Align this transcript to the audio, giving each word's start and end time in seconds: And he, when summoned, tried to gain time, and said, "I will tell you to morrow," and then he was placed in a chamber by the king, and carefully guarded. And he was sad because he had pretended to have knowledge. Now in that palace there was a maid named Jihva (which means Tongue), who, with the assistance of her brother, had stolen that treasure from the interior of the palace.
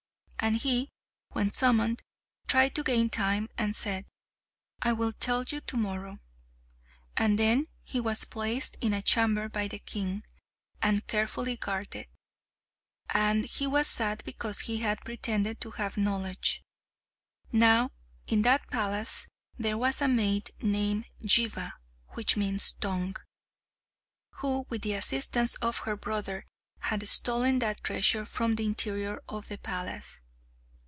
And 0.43 0.55
he, 0.57 0.89
when 1.33 1.51
summoned, 1.51 2.01
tried 2.47 2.73
to 2.73 2.81
gain 2.81 3.11
time, 3.11 3.47
and 3.59 3.75
said, 3.75 4.07
"I 4.81 4.91
will 4.91 5.13
tell 5.13 5.43
you 5.43 5.61
to 5.61 5.77
morrow," 5.77 6.17
and 7.15 7.37
then 7.37 7.67
he 7.83 7.99
was 7.99 8.25
placed 8.25 8.75
in 8.81 8.91
a 8.91 9.03
chamber 9.03 9.47
by 9.49 9.67
the 9.67 9.77
king, 9.77 10.23
and 10.81 11.05
carefully 11.05 11.57
guarded. 11.57 12.07
And 13.07 13.45
he 13.45 13.67
was 13.67 13.87
sad 13.87 14.23
because 14.25 14.61
he 14.61 14.77
had 14.77 15.05
pretended 15.05 15.61
to 15.61 15.71
have 15.77 15.95
knowledge. 15.95 16.63
Now 17.51 17.91
in 18.25 18.41
that 18.41 18.65
palace 18.71 19.27
there 19.59 19.77
was 19.77 20.01
a 20.01 20.07
maid 20.07 20.49
named 20.59 21.05
Jihva 21.21 21.73
(which 22.13 22.35
means 22.35 22.71
Tongue), 22.71 23.15
who, 24.37 24.65
with 24.69 24.81
the 24.81 24.93
assistance 24.95 25.53
of 25.61 25.77
her 25.85 25.95
brother, 25.95 26.47
had 26.79 27.07
stolen 27.07 27.59
that 27.59 27.83
treasure 27.83 28.25
from 28.25 28.55
the 28.55 28.65
interior 28.65 29.21
of 29.29 29.47
the 29.47 29.59
palace. 29.59 30.19